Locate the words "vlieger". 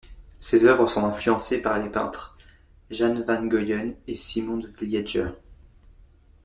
4.67-5.27